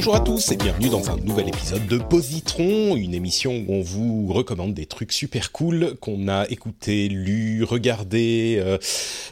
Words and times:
Bonjour 0.00 0.16
à 0.16 0.20
tous 0.20 0.50
et 0.50 0.56
bienvenue 0.56 0.88
dans 0.88 1.10
un 1.10 1.18
nouvel 1.18 1.48
épisode 1.48 1.86
de 1.86 1.98
Positron, 1.98 2.96
une 2.96 3.12
émission 3.12 3.66
où 3.68 3.74
on 3.74 3.82
vous 3.82 4.32
recommande 4.32 4.72
des 4.72 4.86
trucs 4.86 5.12
super 5.12 5.52
cool 5.52 5.94
qu'on 6.00 6.26
a 6.26 6.48
écouté, 6.48 7.10
lu, 7.10 7.64
regardé, 7.64 8.56
euh, 8.60 8.78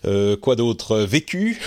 euh, 0.04 0.36
quoi 0.36 0.56
d'autre, 0.56 0.98
vécu 0.98 1.58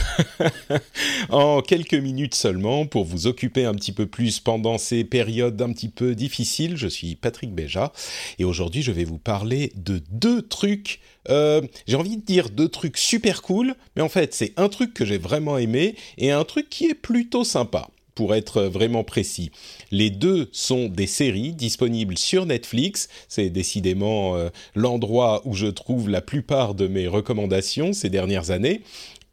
en 1.29 1.63
quelques 1.63 1.95
minutes 1.95 2.35
seulement 2.35 2.85
pour 2.85 3.03
vous 3.03 3.25
occuper 3.25 3.65
un 3.65 3.73
petit 3.73 3.91
peu 3.91 4.05
plus 4.05 4.39
pendant 4.39 4.77
ces 4.77 5.03
périodes 5.03 5.59
un 5.59 5.73
petit 5.73 5.89
peu 5.89 6.13
difficiles. 6.13 6.77
Je 6.77 6.87
suis 6.87 7.15
Patrick 7.15 7.55
Béja 7.55 7.93
et 8.37 8.43
aujourd'hui 8.43 8.83
je 8.83 8.91
vais 8.91 9.03
vous 9.03 9.17
parler 9.17 9.73
de 9.77 9.99
deux 10.11 10.43
trucs 10.43 10.99
euh, 11.29 11.61
j'ai 11.87 11.95
envie 11.95 12.17
de 12.17 12.25
dire 12.25 12.51
deux 12.51 12.69
trucs 12.69 12.97
super 12.97 13.41
cool, 13.41 13.73
mais 13.95 14.03
en 14.03 14.09
fait 14.09 14.35
c'est 14.35 14.53
un 14.57 14.69
truc 14.69 14.93
que 14.93 15.05
j'ai 15.05 15.17
vraiment 15.17 15.57
aimé 15.57 15.95
et 16.19 16.29
un 16.29 16.43
truc 16.43 16.69
qui 16.69 16.85
est 16.85 16.93
plutôt 16.93 17.43
sympa 17.43 17.89
pour 18.15 18.35
être 18.35 18.63
vraiment 18.63 19.03
précis. 19.03 19.51
Les 19.91 20.09
deux 20.09 20.49
sont 20.51 20.87
des 20.87 21.07
séries 21.07 21.53
disponibles 21.53 22.17
sur 22.17 22.45
Netflix. 22.45 23.09
C'est 23.27 23.49
décidément 23.49 24.35
euh, 24.35 24.49
l'endroit 24.75 25.41
où 25.45 25.53
je 25.53 25.67
trouve 25.67 26.09
la 26.09 26.21
plupart 26.21 26.75
de 26.75 26.87
mes 26.87 27.07
recommandations 27.07 27.93
ces 27.93 28.09
dernières 28.09 28.51
années. 28.51 28.81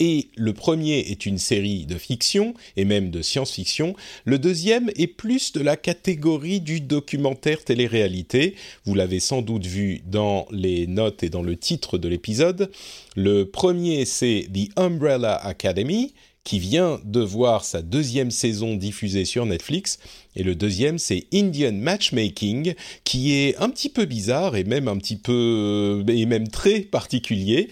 Et 0.00 0.28
le 0.36 0.52
premier 0.52 0.98
est 0.98 1.26
une 1.26 1.38
série 1.38 1.84
de 1.84 1.96
fiction 1.96 2.54
et 2.76 2.84
même 2.84 3.10
de 3.10 3.20
science-fiction. 3.20 3.96
Le 4.24 4.38
deuxième 4.38 4.90
est 4.96 5.08
plus 5.08 5.52
de 5.52 5.60
la 5.60 5.76
catégorie 5.76 6.60
du 6.60 6.80
documentaire 6.80 7.64
télé-réalité. 7.64 8.54
Vous 8.84 8.94
l'avez 8.94 9.18
sans 9.18 9.42
doute 9.42 9.66
vu 9.66 10.02
dans 10.06 10.46
les 10.52 10.86
notes 10.86 11.24
et 11.24 11.30
dans 11.30 11.42
le 11.42 11.56
titre 11.56 11.98
de 11.98 12.08
l'épisode. 12.08 12.70
Le 13.16 13.44
premier 13.44 14.04
c'est 14.04 14.46
The 14.54 14.70
Umbrella 14.78 15.34
Academy 15.34 16.14
qui 16.48 16.58
vient 16.58 16.98
de 17.04 17.20
voir 17.20 17.62
sa 17.62 17.82
deuxième 17.82 18.30
saison 18.30 18.74
diffusée 18.74 19.26
sur 19.26 19.44
Netflix. 19.44 19.98
Et 20.34 20.42
le 20.42 20.54
deuxième, 20.54 20.98
c'est 20.98 21.26
Indian 21.30 21.74
Matchmaking, 21.74 22.72
qui 23.04 23.34
est 23.34 23.58
un 23.58 23.68
petit 23.68 23.90
peu 23.90 24.06
bizarre 24.06 24.56
et 24.56 24.64
même 24.64 24.88
un 24.88 24.96
petit 24.96 25.16
peu, 25.16 26.02
et 26.08 26.24
même 26.24 26.48
très 26.48 26.80
particulier 26.80 27.68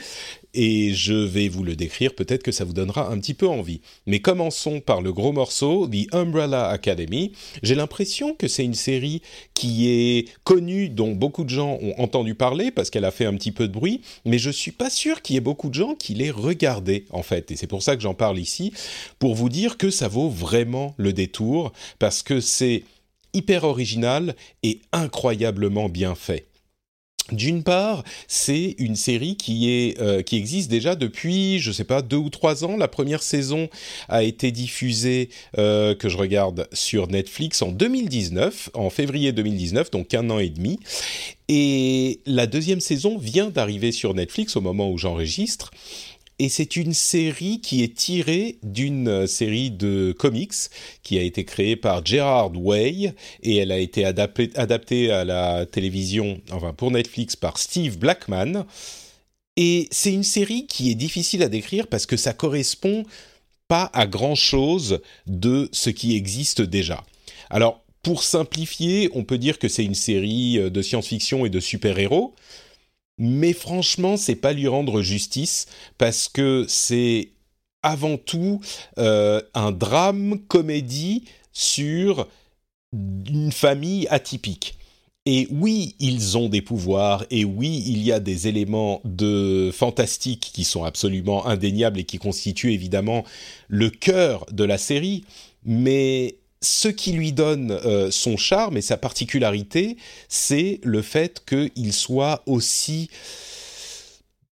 et 0.56 0.94
je 0.94 1.12
vais 1.12 1.48
vous 1.48 1.62
le 1.62 1.76
décrire, 1.76 2.14
peut-être 2.14 2.42
que 2.42 2.50
ça 2.50 2.64
vous 2.64 2.72
donnera 2.72 3.12
un 3.12 3.18
petit 3.18 3.34
peu 3.34 3.46
envie. 3.46 3.82
Mais 4.06 4.20
commençons 4.20 4.80
par 4.80 5.02
le 5.02 5.12
gros 5.12 5.32
morceau, 5.32 5.86
The 5.86 6.12
Umbrella 6.12 6.68
Academy. 6.68 7.32
J'ai 7.62 7.74
l'impression 7.74 8.34
que 8.34 8.48
c'est 8.48 8.64
une 8.64 8.74
série 8.74 9.20
qui 9.52 9.88
est 9.88 10.28
connue, 10.44 10.88
dont 10.88 11.12
beaucoup 11.12 11.44
de 11.44 11.50
gens 11.50 11.78
ont 11.82 11.94
entendu 11.98 12.34
parler 12.34 12.70
parce 12.70 12.88
qu'elle 12.88 13.04
a 13.04 13.10
fait 13.10 13.26
un 13.26 13.34
petit 13.34 13.52
peu 13.52 13.68
de 13.68 13.72
bruit, 13.72 14.00
mais 14.24 14.38
je 14.38 14.50
suis 14.50 14.72
pas 14.72 14.88
sûr 14.88 15.20
qu'il 15.20 15.34
y 15.34 15.36
ait 15.36 15.42
beaucoup 15.42 15.68
de 15.68 15.74
gens 15.74 15.94
qui 15.94 16.14
l'aient 16.14 16.30
regardée 16.30 17.04
en 17.10 17.22
fait. 17.22 17.50
Et 17.50 17.56
c'est 17.56 17.66
pour 17.66 17.82
ça 17.82 17.94
que 17.94 18.02
j'en 18.02 18.14
parle 18.14 18.38
ici, 18.38 18.72
pour 19.18 19.34
vous 19.34 19.50
dire 19.50 19.76
que 19.76 19.90
ça 19.90 20.08
vaut 20.08 20.30
vraiment 20.30 20.94
le 20.96 21.12
détour 21.12 21.72
parce 21.98 22.22
que 22.22 22.40
c'est 22.40 22.84
hyper 23.34 23.64
original 23.64 24.34
et 24.62 24.80
incroyablement 24.92 25.90
bien 25.90 26.14
fait. 26.14 26.46
D'une 27.32 27.64
part, 27.64 28.04
c'est 28.28 28.76
une 28.78 28.94
série 28.94 29.36
qui 29.36 29.70
est 29.70 30.00
euh, 30.00 30.22
qui 30.22 30.36
existe 30.36 30.70
déjà 30.70 30.94
depuis, 30.94 31.58
je 31.58 31.72
sais 31.72 31.84
pas, 31.84 32.00
deux 32.00 32.16
ou 32.16 32.30
trois 32.30 32.64
ans. 32.64 32.76
La 32.76 32.86
première 32.86 33.22
saison 33.22 33.68
a 34.08 34.22
été 34.22 34.52
diffusée 34.52 35.30
euh, 35.58 35.94
que 35.94 36.08
je 36.08 36.16
regarde 36.16 36.68
sur 36.72 37.08
Netflix 37.08 37.62
en 37.62 37.72
2019, 37.72 38.70
en 38.74 38.90
février 38.90 39.32
2019, 39.32 39.90
donc 39.90 40.14
un 40.14 40.30
an 40.30 40.38
et 40.38 40.50
demi. 40.50 40.78
Et 41.48 42.20
la 42.26 42.46
deuxième 42.46 42.80
saison 42.80 43.18
vient 43.18 43.50
d'arriver 43.50 43.90
sur 43.90 44.14
Netflix 44.14 44.56
au 44.56 44.60
moment 44.60 44.90
où 44.90 44.98
j'enregistre 44.98 45.70
et 46.38 46.48
c'est 46.48 46.76
une 46.76 46.92
série 46.92 47.60
qui 47.60 47.82
est 47.82 47.94
tirée 47.94 48.58
d'une 48.62 49.08
euh, 49.08 49.26
série 49.26 49.70
de 49.70 50.14
comics 50.16 50.54
qui 51.02 51.18
a 51.18 51.22
été 51.22 51.44
créée 51.44 51.76
par 51.76 52.04
Gerard 52.04 52.52
Way 52.54 53.14
et 53.42 53.56
elle 53.56 53.72
a 53.72 53.78
été 53.78 54.04
adaptée, 54.04 55.10
à 55.10 55.24
la 55.24 55.64
télévision, 55.66 56.40
enfin 56.50 56.74
pour 56.74 56.90
Netflix 56.90 57.36
par 57.36 57.58
Steve 57.58 57.98
Blackman. 57.98 58.66
Et 59.56 59.88
c'est 59.90 60.12
une 60.12 60.24
série 60.24 60.66
qui 60.66 60.90
est 60.90 60.94
difficile 60.94 61.42
à 61.42 61.48
décrire 61.48 61.86
parce 61.86 62.04
que 62.04 62.18
ça 62.18 62.34
correspond 62.34 63.04
pas 63.68 63.90
à 63.94 64.06
grand 64.06 64.34
chose 64.34 65.00
de 65.26 65.70
ce 65.72 65.88
qui 65.90 66.14
existe 66.14 66.60
déjà. 66.60 67.02
Alors, 67.48 67.82
pour 68.02 68.22
simplifier, 68.22 69.10
on 69.14 69.24
peut 69.24 69.38
dire 69.38 69.58
que 69.58 69.68
c'est 69.68 69.84
une 69.84 69.94
série 69.94 70.58
euh, 70.58 70.70
de 70.70 70.82
science-fiction 70.82 71.46
et 71.46 71.50
de 71.50 71.58
super-héros, 71.58 72.34
mais 73.18 73.52
franchement, 73.52 74.16
c'est 74.16 74.36
pas 74.36 74.52
lui 74.52 74.68
rendre 74.68 75.02
justice 75.02 75.66
parce 75.98 76.28
que 76.28 76.64
c'est 76.68 77.30
avant 77.82 78.16
tout 78.16 78.60
euh, 78.98 79.40
un 79.54 79.72
drame 79.72 80.38
comédie 80.48 81.24
sur 81.52 82.26
une 82.92 83.52
famille 83.52 84.06
atypique. 84.08 84.76
Et 85.24 85.48
oui, 85.50 85.96
ils 85.98 86.38
ont 86.38 86.48
des 86.48 86.62
pouvoirs, 86.62 87.26
et 87.30 87.44
oui, 87.44 87.82
il 87.86 88.00
y 88.02 88.12
a 88.12 88.20
des 88.20 88.46
éléments 88.46 89.00
de 89.04 89.70
fantastique 89.72 90.52
qui 90.54 90.62
sont 90.62 90.84
absolument 90.84 91.46
indéniables 91.46 91.98
et 91.98 92.04
qui 92.04 92.18
constituent 92.18 92.72
évidemment 92.72 93.24
le 93.66 93.90
cœur 93.90 94.46
de 94.52 94.62
la 94.62 94.78
série, 94.78 95.24
mais 95.64 96.36
ce 96.66 96.88
qui 96.88 97.12
lui 97.12 97.32
donne 97.32 97.70
euh, 97.70 98.10
son 98.10 98.36
charme 98.36 98.76
et 98.76 98.82
sa 98.82 98.96
particularité, 98.96 99.96
c'est 100.28 100.80
le 100.82 101.00
fait 101.00 101.44
qu'il 101.46 101.92
soit 101.92 102.42
aussi 102.46 103.08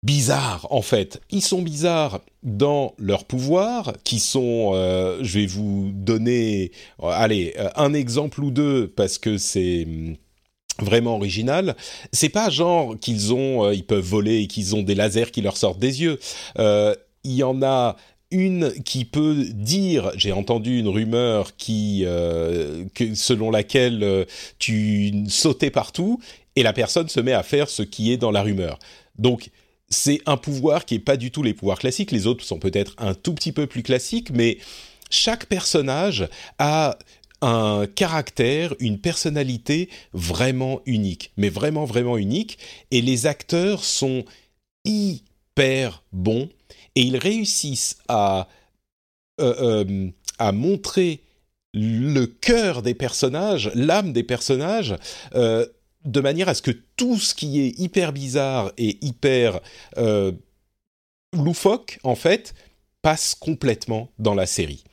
bizarre 0.04 0.68
en 0.70 0.82
fait. 0.82 1.22
Ils 1.32 1.42
sont 1.42 1.62
bizarres 1.62 2.22
dans 2.44 2.94
leurs 3.00 3.26
pouvoirs, 3.26 3.94
qui 4.04 4.20
sont, 4.20 4.72
euh, 4.74 5.20
je 5.24 5.40
vais 5.40 5.46
vous 5.48 5.92
donner, 5.94 6.72
euh, 7.02 7.08
allez, 7.08 7.56
un 7.76 7.94
exemple 7.94 8.44
ou 8.44 8.52
deux 8.52 8.88
parce 8.88 9.18
que 9.18 9.38
c'est 9.38 9.86
hum, 9.86 10.16
vraiment 10.80 11.16
original. 11.16 11.76
C'est 12.12 12.30
pas 12.30 12.50
genre 12.50 12.96
qu'ils 13.00 13.34
ont, 13.34 13.72
ils 13.72 13.86
peuvent 13.86 14.06
voler 14.06 14.42
et 14.42 14.48
qu'ils 14.48 14.76
ont 14.76 14.84
des 14.84 14.96
lasers 14.96 15.32
qui 15.32 15.42
leur 15.42 15.58
sortent 15.58 15.80
des 15.80 16.02
yeux. 16.02 16.20
Il 17.26 17.36
y 17.36 17.44
en 17.44 17.64
a 17.64 17.96
une 18.34 18.74
qui 18.84 19.06
peut 19.06 19.46
dire, 19.52 20.12
j'ai 20.16 20.32
entendu 20.32 20.80
une 20.80 20.90
rumeur 20.90 21.56
qui, 21.56 22.04
euh, 22.06 22.84
selon 23.14 23.52
laquelle 23.52 24.04
euh, 24.04 24.26
tu 24.60 25.14
sautais 25.30 25.70
partout, 25.70 26.20
et 26.56 26.64
la 26.64 26.74
personne 26.74 27.08
se 27.08 27.20
met 27.20 27.32
à 27.32 27.44
faire 27.44 27.70
ce 27.70 27.84
qui 27.84 28.12
est 28.12 28.18
dans 28.18 28.32
la 28.32 28.42
rumeur. 28.42 28.80
Donc 29.18 29.50
c'est 29.90 30.20
un 30.26 30.38
pouvoir 30.38 30.86
qui 30.86 30.96
est 30.96 31.00
pas 31.00 31.18
du 31.18 31.32
tout 31.32 31.44
les 31.44 31.54
pouvoirs 31.54 31.80
classiques. 31.80 32.12
Les 32.12 32.28
autres 32.28 32.44
sont 32.44 32.60
peut-être 32.60 32.94
un 32.98 33.14
tout 33.14 33.34
petit 33.34 33.52
peu 33.52 33.68
plus 33.68 33.84
classiques, 33.84 34.32
mais 34.32 34.58
chaque 35.10 35.46
personnage 35.46 36.28
a 36.58 36.98
un 37.42 37.86
caractère, 37.86 38.74
une 38.80 39.00
personnalité 39.00 39.90
vraiment 40.14 40.82
unique, 40.86 41.32
mais 41.38 41.50
vraiment 41.50 41.86
vraiment 41.86 42.18
unique. 42.18 42.58
Et 42.90 43.02
les 43.02 43.28
acteurs 43.28 43.84
sont 43.84 44.26
hyper 44.86 46.04
bons 46.12 46.50
et 46.96 47.02
ils 47.02 47.18
réussissent 47.18 47.98
à, 48.08 48.48
euh, 49.42 49.84
euh, 49.86 50.10
à 50.40 50.52
montrer 50.52 51.22
le 51.74 52.26
cœur 52.26 52.82
des 52.84 52.94
personnages, 52.94 53.72
l'âme 53.74 54.14
des 54.14 54.24
personnages, 54.24 54.96
euh, 55.34 55.66
de 56.06 56.20
manière 56.20 56.50
à 56.50 56.54
ce 56.54 56.62
que 56.62 56.72
tout 56.98 57.18
ce 57.18 57.34
qui 57.34 57.62
est 57.62 57.80
hyper 57.80 58.14
bizarre 58.14 58.72
et 58.78 58.98
hyper 59.02 59.60
loufoque, 61.34 62.00
en 62.04 62.16
fait, 62.16 62.54
passe 63.02 63.36
complètement 63.36 64.10
dans 64.20 64.36
la 64.36 64.46
série. 64.46 64.84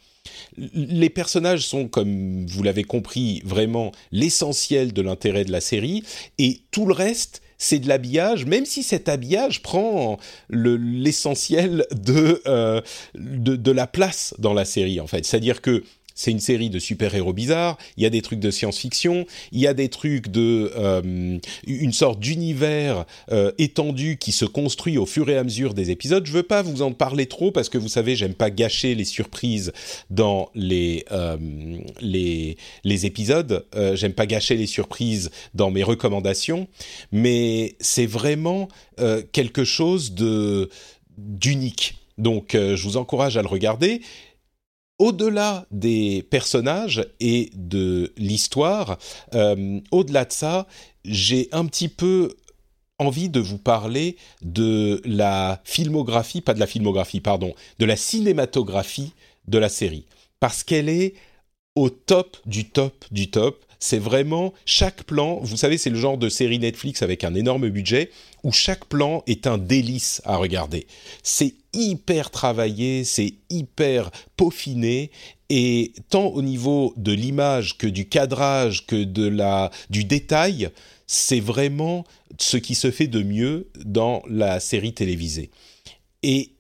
Les 0.56 1.11
personnages 1.11 1.67
sont, 1.67 1.88
comme 1.88 2.46
vous 2.46 2.62
l'avez 2.62 2.85
compris, 2.85 3.43
vraiment 3.44 3.93
l'essentiel 4.12 4.93
de 4.93 5.03
l'intérêt 5.03 5.44
de 5.44 5.53
la 5.53 5.61
série, 5.61 6.03
et 6.38 6.61
tout 6.70 6.87
le 6.87 6.94
reste 6.94 7.43
c'est 7.60 7.78
de 7.78 7.88
l'habillage, 7.88 8.46
même 8.46 8.64
si 8.64 8.82
cet 8.82 9.08
habillage 9.08 9.62
prend 9.62 10.18
l'essentiel 10.48 11.86
de, 11.92 12.42
euh, 12.46 12.80
de, 13.14 13.54
de 13.54 13.70
la 13.70 13.86
place 13.86 14.34
dans 14.38 14.54
la 14.54 14.64
série 14.64 14.98
en 14.98 15.06
fait. 15.06 15.26
C'est-à-dire 15.26 15.60
que 15.60 15.84
c'est 16.14 16.30
une 16.30 16.40
série 16.40 16.70
de 16.70 16.78
super-héros 16.78 17.32
bizarres, 17.32 17.78
il 17.96 18.02
y 18.02 18.06
a 18.06 18.10
des 18.10 18.22
trucs 18.22 18.40
de 18.40 18.50
science-fiction, 18.50 19.26
il 19.52 19.60
y 19.60 19.66
a 19.66 19.74
des 19.74 19.88
trucs 19.88 20.28
de 20.28 20.72
euh, 20.76 21.38
une 21.66 21.92
sorte 21.92 22.20
d'univers 22.20 23.04
euh, 23.32 23.52
étendu 23.58 24.16
qui 24.18 24.32
se 24.32 24.44
construit 24.44 24.98
au 24.98 25.06
fur 25.06 25.28
et 25.30 25.36
à 25.36 25.44
mesure 25.44 25.74
des 25.74 25.90
épisodes. 25.90 26.24
Je 26.26 26.32
veux 26.32 26.42
pas 26.42 26.62
vous 26.62 26.82
en 26.82 26.92
parler 26.92 27.26
trop 27.26 27.50
parce 27.50 27.68
que 27.68 27.78
vous 27.78 27.88
savez, 27.88 28.16
j'aime 28.16 28.34
pas 28.34 28.50
gâcher 28.50 28.94
les 28.94 29.04
surprises 29.04 29.72
dans 30.10 30.50
les 30.54 31.04
euh, 31.12 31.36
les, 32.00 32.56
les 32.84 33.06
épisodes. 33.06 33.64
j'aime 33.94 34.12
pas 34.12 34.26
gâcher 34.26 34.56
les 34.56 34.66
surprises 34.66 35.30
dans 35.54 35.70
mes 35.70 35.82
recommandations, 35.82 36.68
mais 37.12 37.76
c'est 37.80 38.06
vraiment 38.06 38.68
quelque 39.32 39.64
chose 39.64 40.12
de 40.12 40.68
d'unique. 41.18 41.96
Donc, 42.18 42.50
je 42.52 42.82
vous 42.82 42.96
encourage 42.96 43.36
à 43.36 43.42
le 43.42 43.48
regarder 43.48 44.02
au-delà 45.00 45.67
des 45.70 46.23
personnages 46.31 47.05
et 47.20 47.50
de 47.55 48.12
l'histoire, 48.19 48.99
euh, 49.35 49.81
au-delà 49.91 50.26
de 50.26 50.32
ça, 50.32 50.67
j'ai 51.06 51.49
un 51.52 51.64
petit 51.64 51.88
peu 51.88 52.37
envie 52.99 53.31
de 53.31 53.41
vous 53.41 53.56
parler 53.56 54.17
de 54.43 55.00
la 55.06 55.62
filmographie, 55.64 56.43
pas 56.43 56.52
de 56.52 56.61
la 56.61 56.67
filmographie, 56.67 57.20
pardon, 57.20 57.55
de 57.79 57.87
la 57.87 57.97
cinématographie 57.97 59.14
de 59.49 59.56
la 59.56 59.70
série. 59.70 60.05
Parce 60.38 60.62
qu'elle 60.62 60.91
est 60.91 61.14
au 61.76 61.88
top 61.88 62.37
du 62.44 62.69
top 62.69 63.06
du 63.11 63.31
top 63.31 63.64
c'est 63.82 63.99
vraiment 63.99 64.53
chaque 64.67 65.05
plan. 65.05 65.41
Vous 65.41 65.56
savez, 65.56 65.79
c'est 65.79 65.88
le 65.88 65.96
genre 65.96 66.19
de 66.19 66.29
série 66.29 66.58
Netflix 66.58 67.00
avec 67.00 67.25
un 67.25 67.35
énorme 67.35 67.70
budget 67.70 68.11
où 68.44 68.53
chaque 68.53 68.85
plan 68.85 69.23
est 69.26 69.46
un 69.46 69.56
délice 69.56 70.20
à 70.26 70.37
regarder. 70.37 70.87
C'est 71.23 71.55
hyper 71.72 72.31
travaillé, 72.31 73.05
c'est 73.05 73.34
hyper 73.49 74.11
peaufiné 74.37 75.11
et 75.49 75.93
tant 76.08 76.26
au 76.26 76.43
niveau 76.43 76.94
de 76.96 77.12
l'image 77.12 77.76
que 77.76 77.87
du 77.87 78.08
cadrage 78.08 78.87
que 78.87 79.02
de 79.02 79.26
la 79.26 79.70
du 79.90 80.05
détail, 80.05 80.70
c'est 81.06 81.40
vraiment 81.40 82.05
ce 82.38 82.56
qui 82.56 82.75
se 82.75 82.90
fait 82.90 83.08
de 83.08 83.22
mieux 83.22 83.69
dans 83.84 84.22
la 84.28 84.61
série 84.61 84.94
télévisée. 84.94 85.50
Et 86.22 86.52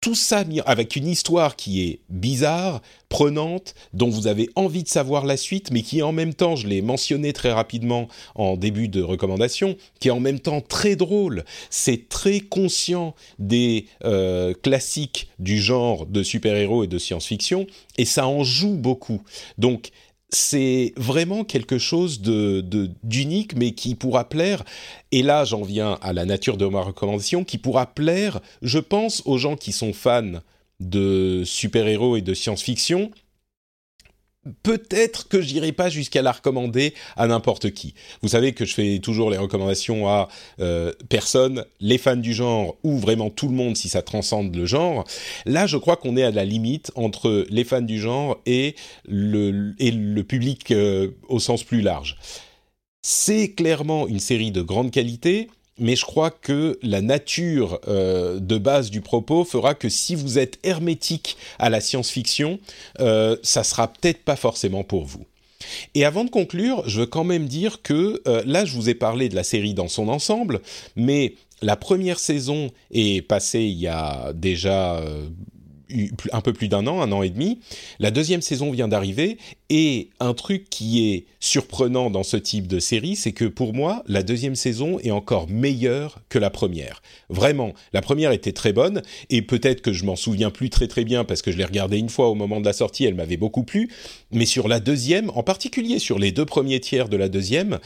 tout 0.00 0.14
ça 0.14 0.44
avec 0.64 0.96
une 0.96 1.06
histoire 1.06 1.56
qui 1.56 1.82
est 1.82 2.00
bizarre, 2.08 2.80
prenante, 3.10 3.74
dont 3.92 4.08
vous 4.08 4.26
avez 4.28 4.48
envie 4.54 4.82
de 4.82 4.88
savoir 4.88 5.26
la 5.26 5.36
suite, 5.36 5.70
mais 5.70 5.82
qui 5.82 6.02
en 6.02 6.12
même 6.12 6.32
temps, 6.32 6.56
je 6.56 6.66
l'ai 6.66 6.80
mentionné 6.80 7.32
très 7.32 7.52
rapidement 7.52 8.08
en 8.34 8.56
début 8.56 8.88
de 8.88 9.02
recommandation, 9.02 9.76
qui 9.98 10.08
est 10.08 10.12
en 10.12 10.20
même 10.20 10.40
temps 10.40 10.62
très 10.62 10.96
drôle. 10.96 11.44
C'est 11.68 12.08
très 12.08 12.40
conscient 12.40 13.14
des 13.38 13.86
euh, 14.04 14.54
classiques 14.62 15.28
du 15.38 15.58
genre 15.60 16.06
de 16.06 16.22
super-héros 16.22 16.84
et 16.84 16.86
de 16.86 16.98
science-fiction, 16.98 17.66
et 17.98 18.06
ça 18.06 18.26
en 18.26 18.42
joue 18.42 18.76
beaucoup. 18.76 19.22
Donc 19.58 19.90
c'est 20.32 20.92
vraiment 20.96 21.44
quelque 21.44 21.78
chose 21.78 22.20
de 22.20 22.60
d'unique, 23.02 23.56
mais 23.56 23.72
qui 23.72 23.94
pourra 23.94 24.28
plaire. 24.28 24.64
Et 25.12 25.22
là, 25.22 25.44
j'en 25.44 25.62
viens 25.62 25.98
à 26.02 26.12
la 26.12 26.24
nature 26.24 26.56
de 26.56 26.66
ma 26.66 26.82
recommandation, 26.82 27.44
qui 27.44 27.58
pourra 27.58 27.86
plaire, 27.86 28.40
je 28.62 28.78
pense, 28.78 29.22
aux 29.26 29.38
gens 29.38 29.56
qui 29.56 29.72
sont 29.72 29.92
fans 29.92 30.40
de 30.78 31.42
super-héros 31.44 32.16
et 32.16 32.22
de 32.22 32.34
science-fiction, 32.34 33.10
peut-être 34.62 35.28
que 35.28 35.40
j'irai 35.40 35.72
pas 35.72 35.90
jusqu'à 35.90 36.22
la 36.22 36.32
recommander 36.32 36.94
à 37.16 37.26
n'importe 37.26 37.70
qui. 37.70 37.94
Vous 38.22 38.28
savez 38.28 38.52
que 38.52 38.64
je 38.64 38.74
fais 38.74 38.98
toujours 38.98 39.30
les 39.30 39.36
recommandations 39.36 40.08
à 40.08 40.28
euh, 40.60 40.92
personnes, 41.08 41.64
les 41.80 41.98
fans 41.98 42.16
du 42.16 42.32
genre 42.32 42.76
ou 42.82 42.98
vraiment 42.98 43.30
tout 43.30 43.48
le 43.48 43.54
monde 43.54 43.76
si 43.76 43.88
ça 43.88 44.02
transcende 44.02 44.54
le 44.54 44.66
genre. 44.66 45.04
Là, 45.44 45.66
je 45.66 45.76
crois 45.76 45.96
qu'on 45.96 46.16
est 46.16 46.22
à 46.22 46.30
la 46.30 46.44
limite 46.44 46.90
entre 46.94 47.46
les 47.50 47.64
fans 47.64 47.82
du 47.82 47.98
genre 47.98 48.38
et 48.46 48.76
le, 49.06 49.74
et 49.78 49.90
le 49.90 50.24
public 50.24 50.70
euh, 50.70 51.10
au 51.28 51.38
sens 51.38 51.62
plus 51.62 51.82
large. 51.82 52.16
C'est 53.02 53.52
clairement 53.52 54.06
une 54.08 54.20
série 54.20 54.50
de 54.50 54.62
grande 54.62 54.90
qualité 54.90 55.48
mais 55.80 55.96
je 55.96 56.04
crois 56.04 56.30
que 56.30 56.78
la 56.82 57.00
nature 57.00 57.80
euh, 57.88 58.38
de 58.38 58.58
base 58.58 58.90
du 58.90 59.00
propos 59.00 59.44
fera 59.44 59.74
que 59.74 59.88
si 59.88 60.14
vous 60.14 60.38
êtes 60.38 60.58
hermétique 60.62 61.36
à 61.58 61.70
la 61.70 61.80
science-fiction, 61.80 62.60
euh, 63.00 63.36
ça 63.42 63.64
sera 63.64 63.88
peut-être 63.88 64.22
pas 64.22 64.36
forcément 64.36 64.84
pour 64.84 65.04
vous. 65.04 65.24
Et 65.94 66.04
avant 66.04 66.24
de 66.24 66.30
conclure, 66.30 66.88
je 66.88 67.00
veux 67.00 67.06
quand 67.06 67.24
même 67.24 67.46
dire 67.46 67.82
que 67.82 68.22
euh, 68.28 68.42
là, 68.46 68.64
je 68.64 68.74
vous 68.74 68.88
ai 68.88 68.94
parlé 68.94 69.28
de 69.28 69.34
la 69.34 69.44
série 69.44 69.74
dans 69.74 69.88
son 69.88 70.08
ensemble, 70.08 70.60
mais 70.96 71.34
la 71.62 71.76
première 71.76 72.18
saison 72.18 72.70
est 72.90 73.26
passée 73.26 73.62
il 73.62 73.78
y 73.78 73.86
a 73.86 74.32
déjà 74.34 75.02
un 76.32 76.40
peu 76.40 76.52
plus 76.52 76.68
d'un 76.68 76.86
an, 76.86 77.00
un 77.00 77.12
an 77.12 77.22
et 77.22 77.30
demi. 77.30 77.60
La 77.98 78.10
deuxième 78.10 78.42
saison 78.42 78.70
vient 78.70 78.88
d'arriver 78.88 79.38
et 79.68 80.10
un 80.18 80.34
truc 80.34 80.68
qui 80.70 81.12
est 81.12 81.26
surprenant 81.38 82.10
dans 82.10 82.22
ce 82.22 82.36
type 82.36 82.66
de 82.66 82.80
série, 82.80 83.16
c'est 83.16 83.32
que 83.32 83.44
pour 83.44 83.72
moi, 83.72 84.02
la 84.06 84.22
deuxième 84.22 84.56
saison 84.56 84.98
est 85.00 85.10
encore 85.10 85.48
meilleure 85.48 86.18
que 86.28 86.38
la 86.38 86.50
première. 86.50 87.02
Vraiment, 87.28 87.72
la 87.92 88.02
première 88.02 88.32
était 88.32 88.52
très 88.52 88.72
bonne 88.72 89.02
et 89.30 89.42
peut-être 89.42 89.80
que 89.80 89.92
je 89.92 90.04
m'en 90.04 90.16
souviens 90.16 90.50
plus 90.50 90.70
très 90.70 90.88
très 90.88 91.04
bien 91.04 91.24
parce 91.24 91.42
que 91.42 91.52
je 91.52 91.56
l'ai 91.56 91.64
regardée 91.64 91.98
une 91.98 92.08
fois 92.08 92.28
au 92.28 92.34
moment 92.34 92.60
de 92.60 92.66
la 92.66 92.72
sortie, 92.72 93.04
elle 93.04 93.14
m'avait 93.14 93.36
beaucoup 93.36 93.62
plu. 93.62 93.90
Mais 94.32 94.46
sur 94.46 94.68
la 94.68 94.80
deuxième, 94.80 95.30
en 95.30 95.42
particulier 95.42 95.98
sur 95.98 96.18
les 96.18 96.32
deux 96.32 96.46
premiers 96.46 96.80
tiers 96.80 97.08
de 97.08 97.16
la 97.16 97.28
deuxième, 97.28 97.78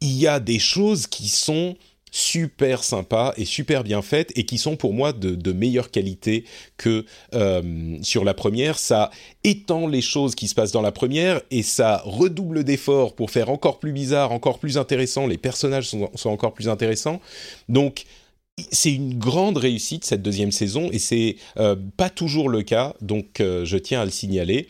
il 0.00 0.16
y 0.16 0.26
a 0.26 0.40
des 0.40 0.58
choses 0.58 1.06
qui 1.06 1.28
sont 1.28 1.76
super 2.10 2.82
sympa 2.84 3.34
et 3.36 3.44
super 3.44 3.84
bien 3.84 4.02
faites 4.02 4.32
et 4.36 4.44
qui 4.44 4.58
sont 4.58 4.76
pour 4.76 4.92
moi 4.92 5.12
de, 5.12 5.52
meilleure 5.52 5.90
qualité 5.90 6.44
que 6.76 7.04
euh, 7.34 7.98
sur 8.02 8.24
la 8.24 8.34
première. 8.34 8.78
Ça 8.78 9.10
étend 9.44 9.86
les 9.86 10.00
choses 10.00 10.34
qui 10.34 10.48
se 10.48 10.54
passent 10.54 10.72
dans 10.72 10.82
la 10.82 10.92
première 10.92 11.40
et 11.50 11.62
ça 11.62 12.02
redouble 12.04 12.64
d'efforts 12.64 13.14
pour 13.14 13.30
faire 13.30 13.50
encore 13.50 13.78
plus 13.78 13.92
bizarre, 13.92 14.32
encore 14.32 14.58
plus 14.58 14.78
intéressant. 14.78 15.26
Les 15.26 15.38
personnages 15.38 15.88
sont, 15.88 16.10
encore 16.24 16.54
plus 16.54 16.68
intéressants. 16.68 17.20
Donc 17.68 18.04
c'est 18.70 18.92
une 18.92 19.18
grande 19.18 19.56
réussite 19.56 20.04
cette 20.04 20.22
deuxième 20.22 20.52
saison 20.52 20.90
et 20.92 20.98
c'est 20.98 21.36
euh, 21.58 21.76
pas 21.96 22.10
toujours 22.10 22.48
le 22.48 22.62
cas. 22.62 22.94
Donc 23.00 23.40
euh, 23.40 23.64
je 23.64 23.76
tiens 23.76 24.02
à 24.02 24.04
le 24.04 24.10
signaler 24.10 24.68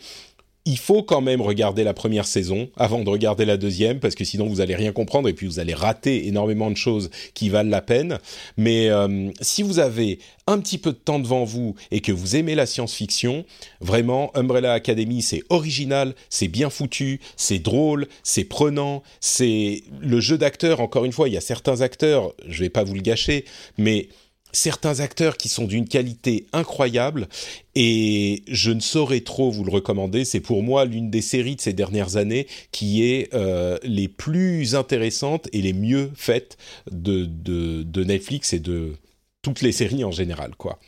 il 0.65 0.77
faut 0.77 1.01
quand 1.01 1.21
même 1.21 1.41
regarder 1.41 1.83
la 1.83 1.93
première 1.93 2.27
saison 2.27 2.69
avant 2.77 3.03
de 3.03 3.09
regarder 3.09 3.45
la 3.45 3.57
deuxième 3.57 3.99
parce 3.99 4.13
que 4.13 4.23
sinon 4.23 4.45
vous 4.47 4.61
allez 4.61 4.75
rien 4.75 4.91
comprendre 4.91 5.27
et 5.27 5.33
puis 5.33 5.47
vous 5.47 5.59
allez 5.59 5.73
rater 5.73 6.27
énormément 6.27 6.69
de 6.69 6.77
choses 6.77 7.09
qui 7.33 7.49
valent 7.49 7.69
la 7.69 7.81
peine. 7.81 8.19
Mais 8.57 8.89
euh, 8.89 9.31
si 9.41 9.63
vous 9.63 9.79
avez 9.79 10.19
un 10.45 10.59
petit 10.59 10.77
peu 10.77 10.91
de 10.91 10.97
temps 10.97 11.19
devant 11.19 11.45
vous 11.45 11.75
et 11.89 12.01
que 12.01 12.11
vous 12.11 12.35
aimez 12.35 12.53
la 12.53 12.67
science-fiction, 12.67 13.45
vraiment 13.79 14.31
Umbrella 14.35 14.73
Academy 14.73 15.23
c'est 15.23 15.41
original, 15.49 16.13
c'est 16.29 16.47
bien 16.47 16.69
foutu, 16.69 17.21
c'est 17.37 17.59
drôle, 17.59 18.07
c'est 18.23 18.43
prenant, 18.43 19.01
c'est 19.19 19.83
le 19.99 20.19
jeu 20.19 20.37
d'acteur. 20.37 20.79
Encore 20.79 21.05
une 21.05 21.11
fois, 21.11 21.27
il 21.27 21.33
y 21.33 21.37
a 21.37 21.41
certains 21.41 21.81
acteurs, 21.81 22.33
je 22.47 22.61
vais 22.61 22.69
pas 22.69 22.83
vous 22.83 22.93
le 22.93 23.01
gâcher, 23.01 23.45
mais 23.77 24.09
certains 24.51 24.99
acteurs 24.99 25.37
qui 25.37 25.49
sont 25.49 25.65
d'une 25.65 25.87
qualité 25.87 26.45
incroyable 26.53 27.27
et 27.75 28.43
je 28.47 28.71
ne 28.71 28.79
saurais 28.79 29.21
trop 29.21 29.51
vous 29.51 29.63
le 29.63 29.71
recommander. 29.71 30.25
C'est 30.25 30.39
pour 30.39 30.63
moi 30.63 30.85
l'une 30.85 31.09
des 31.09 31.21
séries 31.21 31.55
de 31.55 31.61
ces 31.61 31.73
dernières 31.73 32.17
années 32.17 32.47
qui 32.71 33.03
est 33.03 33.33
euh, 33.33 33.77
les 33.83 34.07
plus 34.07 34.75
intéressantes 34.75 35.47
et 35.53 35.61
les 35.61 35.73
mieux 35.73 36.11
faites 36.15 36.57
de, 36.91 37.25
de, 37.25 38.03
Netflix 38.03 38.53
et 38.53 38.59
de 38.59 38.95
toutes 39.41 39.61
les 39.61 39.71
séries 39.71 40.03
en 40.03 40.11
général, 40.11 40.55
quoi. 40.55 40.79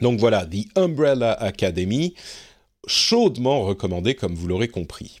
Donc 0.00 0.18
voilà, 0.18 0.46
The 0.46 0.66
Umbrella 0.76 1.32
Academy, 1.32 2.14
chaudement 2.86 3.62
recommandé 3.62 4.14
comme 4.14 4.34
vous 4.34 4.48
l'aurez 4.48 4.68
compris. 4.68 5.20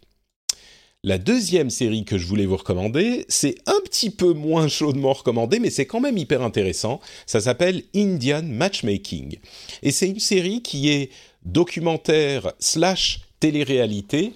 La 1.04 1.18
deuxième 1.18 1.68
série 1.68 2.04
que 2.04 2.16
je 2.16 2.28
voulais 2.28 2.46
vous 2.46 2.56
recommander, 2.56 3.24
c'est 3.26 3.56
un 3.66 3.80
petit 3.82 4.08
peu 4.08 4.34
moins 4.34 4.68
chaudement 4.68 5.12
recommandé, 5.12 5.58
mais 5.58 5.70
c'est 5.70 5.84
quand 5.84 5.98
même 5.98 6.16
hyper 6.16 6.42
intéressant. 6.42 7.00
Ça 7.26 7.40
s'appelle 7.40 7.82
Indian 7.92 8.44
Matchmaking. 8.44 9.38
Et 9.82 9.90
c'est 9.90 10.08
une 10.08 10.20
série 10.20 10.62
qui 10.62 10.90
est 10.90 11.10
documentaire 11.44 12.52
slash 12.60 13.22
télé-réalité 13.40 14.32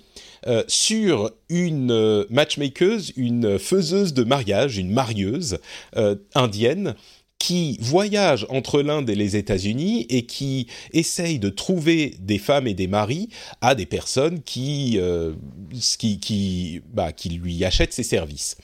euh, 0.48 0.64
sur 0.66 1.30
une 1.48 1.92
euh, 1.92 2.24
matchmakeuse, 2.30 3.12
une 3.16 3.60
faiseuse 3.60 4.12
de 4.12 4.24
mariage, 4.24 4.76
une 4.76 4.90
marieuse 4.90 5.58
euh, 5.96 6.16
indienne 6.34 6.96
qui 7.46 7.78
voyage 7.80 8.44
entre 8.48 8.82
l'Inde 8.82 9.08
et 9.08 9.14
les 9.14 9.36
États-Unis 9.36 10.04
et 10.10 10.26
qui 10.26 10.66
essaye 10.92 11.38
de 11.38 11.48
trouver 11.48 12.16
des 12.18 12.38
femmes 12.38 12.66
et 12.66 12.74
des 12.74 12.88
maris 12.88 13.28
à 13.60 13.76
des 13.76 13.86
personnes 13.86 14.42
qui, 14.42 14.94
euh, 14.96 15.32
qui, 15.96 16.18
qui, 16.18 16.82
bah, 16.92 17.12
qui 17.12 17.28
lui 17.28 17.64
achètent 17.64 17.92
ses 17.92 18.02
services. 18.02 18.56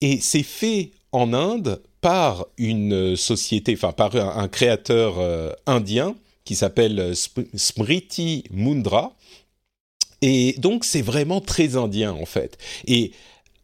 Et 0.00 0.20
c'est 0.20 0.44
fait 0.44 0.92
en 1.10 1.32
Inde 1.32 1.82
par 2.00 2.46
une 2.56 3.16
société, 3.16 3.74
enfin 3.74 3.90
par 3.90 4.14
un, 4.14 4.46
créateur 4.46 5.18
euh, 5.18 5.50
indien 5.66 6.14
qui 6.44 6.54
s'appelle 6.54 7.14
Smriti 7.16 8.44
Mundra. 8.52 9.16
Et 10.20 10.54
donc 10.58 10.84
c'est 10.84 11.02
vraiment 11.02 11.40
très 11.40 11.74
indien 11.74 12.12
en 12.12 12.26
fait. 12.26 12.58
Et 12.86 13.10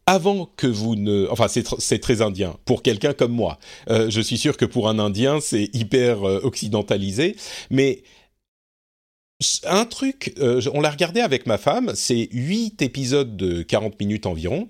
avant 0.09 0.49
que 0.57 0.65
vous 0.65 0.95
ne... 0.95 1.27
Enfin, 1.29 1.45
c'est 1.47 1.99
très 1.99 2.23
indien 2.23 2.57
pour 2.65 2.81
quelqu'un 2.81 3.13
comme 3.13 3.31
moi. 3.31 3.59
Euh, 3.91 4.09
je 4.09 4.21
suis 4.21 4.39
sûr 4.39 4.57
que 4.57 4.65
pour 4.65 4.89
un 4.89 4.97
Indien, 4.97 5.39
c'est 5.39 5.69
hyper 5.75 6.27
euh, 6.27 6.39
occidentalisé. 6.41 7.35
Mais 7.69 8.01
un 9.65 9.85
truc, 9.85 10.33
euh, 10.39 10.63
on 10.73 10.81
l'a 10.81 10.89
regardé 10.89 11.21
avec 11.21 11.45
ma 11.45 11.59
femme, 11.59 11.91
c'est 11.93 12.27
huit 12.31 12.81
épisodes 12.81 13.37
de 13.37 13.61
40 13.61 13.99
minutes 13.99 14.25
environ, 14.25 14.67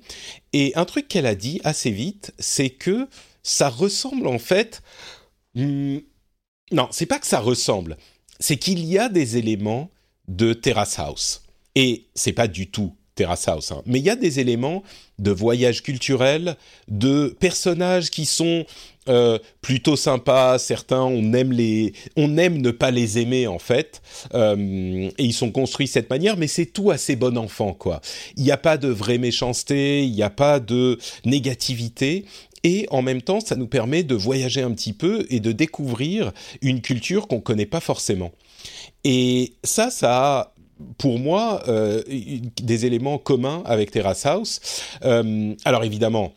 et 0.51 0.73
un 0.75 0.83
truc 0.83 1.07
qu'elle 1.07 1.25
a 1.25 1.35
dit 1.35 1.61
assez 1.63 1.91
vite, 1.91 2.33
c'est 2.37 2.69
que 2.69 3.07
ça 3.41 3.69
ressemble 3.69 4.27
en 4.27 4.39
fait... 4.39 4.81
Hmm, 5.55 5.99
non, 6.73 6.89
c'est 6.91 7.05
pas 7.05 7.17
que 7.17 7.25
ça 7.25 7.39
ressemble, 7.39 7.95
c'est 8.41 8.57
qu'il 8.57 8.85
y 8.85 8.97
a 8.99 9.07
des 9.07 9.37
éléments 9.37 9.89
de 10.27 10.51
Terrace 10.51 10.99
House. 10.99 11.43
Et 11.75 12.07
c'est 12.13 12.33
pas 12.33 12.49
du 12.49 12.69
tout 12.69 12.93
Terrace 13.19 13.49
House, 13.49 13.73
hein, 13.73 13.81
mais 13.85 13.99
il 13.99 14.05
y 14.05 14.09
a 14.09 14.15
des 14.15 14.39
éléments 14.39 14.81
de 15.19 15.31
voyage 15.31 15.83
culturel, 15.83 16.55
de 16.87 17.35
personnages 17.37 18.09
qui 18.09 18.25
sont 18.25 18.63
euh, 19.09 19.37
plutôt 19.61 19.97
sympas. 19.97 20.57
Certains, 20.57 21.03
on 21.03 21.33
aime 21.33 21.51
les, 21.51 21.91
on 22.15 22.37
aime 22.37 22.61
ne 22.61 22.71
pas 22.71 22.91
les 22.91 23.19
aimer 23.19 23.45
en 23.45 23.59
fait, 23.59 24.01
euh, 24.33 25.09
et 25.17 25.23
ils 25.25 25.33
sont 25.33 25.51
construits 25.51 25.87
de 25.87 25.91
cette 25.91 26.09
manière. 26.09 26.37
Mais 26.37 26.47
c'est 26.47 26.67
tout 26.67 26.91
assez 26.91 27.17
bon 27.17 27.37
enfant, 27.37 27.73
quoi. 27.73 27.99
Il 28.37 28.43
n'y 28.43 28.51
a 28.51 28.57
pas 28.57 28.77
de 28.77 28.87
vraie 28.87 29.17
méchanceté, 29.17 30.05
il 30.05 30.13
n'y 30.13 30.23
a 30.23 30.29
pas 30.29 30.61
de 30.61 30.97
négativité. 31.25 32.23
Et 32.63 32.87
en 32.89 33.01
même 33.01 33.21
temps, 33.21 33.41
ça 33.41 33.57
nous 33.57 33.67
permet 33.67 34.03
de 34.03 34.15
voyager 34.15 34.61
un 34.61 34.71
petit 34.71 34.93
peu 34.93 35.25
et 35.29 35.41
de 35.41 35.51
découvrir 35.51 36.31
une 36.61 36.79
culture 36.79 37.27
qu'on 37.27 37.41
connaît 37.41 37.65
pas 37.65 37.81
forcément. 37.81 38.31
Et 39.03 39.55
ça, 39.65 39.89
ça 39.91 40.37
a 40.39 40.53
pour 40.99 41.17
moi, 41.17 41.63
euh, 41.67 42.03
des 42.61 42.85
éléments 42.85 43.17
communs 43.17 43.63
avec 43.65 43.89
Terrace 43.89 44.25
House. 44.25 44.83
alors 45.01 45.83
évidemment, 45.83 46.33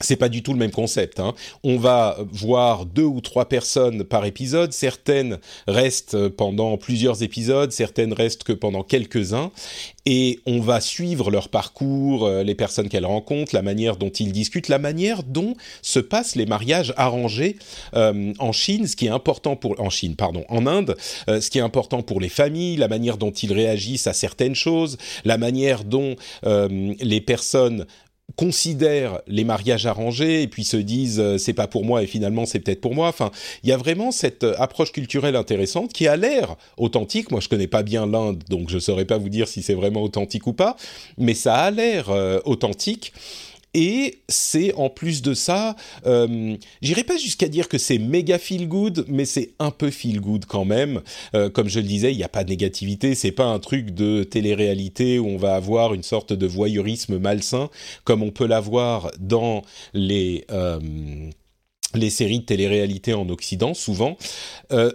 c'est 0.00 0.16
pas 0.16 0.28
du 0.28 0.42
tout 0.42 0.52
le 0.52 0.58
même 0.58 0.70
concept. 0.70 1.20
Hein. 1.20 1.34
On 1.62 1.76
va 1.76 2.18
voir 2.32 2.86
deux 2.86 3.04
ou 3.04 3.20
trois 3.20 3.48
personnes 3.48 4.04
par 4.04 4.24
épisode. 4.24 4.72
Certaines 4.72 5.38
restent 5.66 6.28
pendant 6.28 6.76
plusieurs 6.76 7.22
épisodes, 7.22 7.70
certaines 7.72 8.12
restent 8.12 8.44
que 8.44 8.52
pendant 8.52 8.82
quelques-uns. 8.82 9.50
Et 10.06 10.40
on 10.46 10.60
va 10.60 10.80
suivre 10.80 11.30
leur 11.30 11.50
parcours, 11.50 12.26
euh, 12.26 12.42
les 12.42 12.54
personnes 12.54 12.88
qu'elles 12.88 13.06
rencontrent, 13.06 13.54
la 13.54 13.62
manière 13.62 13.96
dont 13.96 14.08
ils 14.08 14.32
discutent, 14.32 14.68
la 14.68 14.78
manière 14.78 15.22
dont 15.22 15.54
se 15.82 16.00
passent 16.00 16.36
les 16.36 16.46
mariages 16.46 16.94
arrangés 16.96 17.56
euh, 17.94 18.32
en 18.38 18.52
Chine, 18.52 18.86
ce 18.86 18.96
qui 18.96 19.06
est 19.06 19.10
important 19.10 19.56
pour 19.56 19.78
en 19.78 19.90
Chine, 19.90 20.16
pardon, 20.16 20.44
en 20.48 20.66
Inde, 20.66 20.96
euh, 21.28 21.40
ce 21.40 21.50
qui 21.50 21.58
est 21.58 21.62
important 21.62 22.02
pour 22.02 22.20
les 22.20 22.30
familles, 22.30 22.76
la 22.76 22.88
manière 22.88 23.18
dont 23.18 23.30
ils 23.30 23.52
réagissent 23.52 24.06
à 24.06 24.14
certaines 24.14 24.54
choses, 24.54 24.96
la 25.24 25.36
manière 25.36 25.84
dont 25.84 26.16
les 26.42 27.20
personnes 27.20 27.86
considèrent 28.36 29.20
les 29.26 29.44
mariages 29.44 29.86
arrangés 29.86 30.42
et 30.42 30.48
puis 30.48 30.64
se 30.64 30.76
disent 30.76 31.20
euh, 31.20 31.38
c'est 31.38 31.52
pas 31.52 31.66
pour 31.66 31.84
moi 31.84 32.02
et 32.02 32.06
finalement 32.06 32.46
c'est 32.46 32.60
peut-être 32.60 32.80
pour 32.80 32.94
moi. 32.94 33.08
Enfin, 33.08 33.30
il 33.62 33.70
y 33.70 33.72
a 33.72 33.76
vraiment 33.76 34.10
cette 34.10 34.44
euh, 34.44 34.54
approche 34.58 34.92
culturelle 34.92 35.36
intéressante 35.36 35.92
qui 35.92 36.06
a 36.06 36.16
l'air 36.16 36.56
authentique. 36.76 37.30
Moi, 37.30 37.40
je 37.40 37.48
connais 37.48 37.66
pas 37.66 37.82
bien 37.82 38.06
l'Inde, 38.06 38.42
donc 38.48 38.70
je 38.70 38.78
saurais 38.78 39.04
pas 39.04 39.18
vous 39.18 39.28
dire 39.28 39.48
si 39.48 39.62
c'est 39.62 39.74
vraiment 39.74 40.02
authentique 40.02 40.46
ou 40.46 40.52
pas, 40.52 40.76
mais 41.18 41.34
ça 41.34 41.56
a 41.56 41.70
l'air 41.70 42.10
euh, 42.10 42.40
authentique. 42.44 43.12
Et 43.74 44.18
c'est 44.28 44.74
en 44.74 44.90
plus 44.90 45.22
de 45.22 45.32
ça, 45.32 45.76
euh, 46.04 46.56
j'irai 46.82 47.04
pas 47.04 47.16
jusqu'à 47.16 47.46
dire 47.46 47.68
que 47.68 47.78
c'est 47.78 47.98
méga 47.98 48.38
feel 48.38 48.66
good, 48.66 49.04
mais 49.06 49.24
c'est 49.24 49.52
un 49.60 49.70
peu 49.70 49.90
feel 49.90 50.20
good 50.20 50.44
quand 50.46 50.64
même. 50.64 51.02
Euh, 51.34 51.50
comme 51.50 51.68
je 51.68 51.78
le 51.78 51.86
disais, 51.86 52.12
il 52.12 52.16
n'y 52.16 52.24
a 52.24 52.28
pas 52.28 52.42
de 52.42 52.50
négativité, 52.50 53.14
c'est 53.14 53.30
pas 53.30 53.44
un 53.44 53.60
truc 53.60 53.92
de 53.92 54.24
télé-réalité 54.24 55.20
où 55.20 55.28
on 55.28 55.36
va 55.36 55.54
avoir 55.54 55.94
une 55.94 56.02
sorte 56.02 56.32
de 56.32 56.46
voyeurisme 56.46 57.18
malsain, 57.18 57.70
comme 58.02 58.24
on 58.24 58.32
peut 58.32 58.46
l'avoir 58.46 59.12
dans 59.20 59.62
les 59.94 60.44
euh, 60.50 60.80
les 61.94 62.10
séries 62.10 62.40
de 62.40 62.44
télé-réalité 62.44 63.14
en 63.14 63.28
Occident, 63.28 63.74
souvent. 63.74 64.16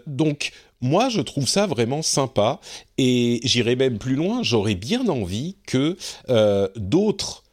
Donc 0.08 0.54
moi, 0.80 1.10
je 1.10 1.20
trouve 1.20 1.46
ça 1.46 1.68
vraiment 1.68 2.02
sympa 2.02 2.62
et 2.98 3.42
j'irai 3.44 3.76
même 3.76 3.98
plus 3.98 4.16
loin. 4.16 4.44
J'aurais 4.44 4.76
bien 4.76 5.06
envie 5.10 5.58
que 5.68 5.98
d'autres 6.78 7.45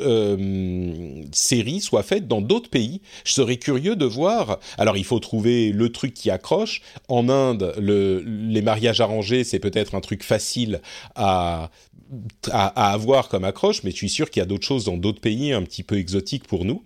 euh, 0.00 1.22
séries 1.32 1.80
soient 1.80 2.02
faites 2.02 2.28
dans 2.28 2.40
d'autres 2.40 2.70
pays. 2.70 3.00
Je 3.24 3.32
serais 3.32 3.56
curieux 3.56 3.96
de 3.96 4.04
voir. 4.04 4.58
Alors, 4.76 4.96
il 4.96 5.04
faut 5.04 5.18
trouver 5.18 5.72
le 5.72 5.90
truc 5.90 6.14
qui 6.14 6.30
accroche. 6.30 6.82
En 7.08 7.28
Inde, 7.28 7.74
le, 7.78 8.20
les 8.20 8.62
mariages 8.62 9.00
arrangés, 9.00 9.44
c'est 9.44 9.58
peut-être 9.58 9.94
un 9.94 10.00
truc 10.00 10.22
facile 10.22 10.80
à, 11.14 11.70
à, 12.50 12.92
avoir 12.92 13.28
comme 13.28 13.44
accroche, 13.44 13.82
mais 13.82 13.90
je 13.90 13.96
suis 13.96 14.08
sûr 14.08 14.30
qu'il 14.30 14.40
y 14.40 14.42
a 14.42 14.46
d'autres 14.46 14.66
choses 14.66 14.84
dans 14.84 14.96
d'autres 14.96 15.20
pays 15.20 15.52
un 15.52 15.62
petit 15.62 15.82
peu 15.82 15.96
exotiques 15.98 16.46
pour 16.46 16.64
nous. 16.64 16.84